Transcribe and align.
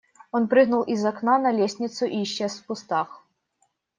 Он 0.31 0.47
прыгнул 0.47 0.81
из 0.81 1.05
окна 1.05 1.37
на 1.37 1.51
лестницу 1.51 2.07
и 2.07 2.23
исчез 2.23 2.57
в 2.59 2.65
кустах. 2.65 3.23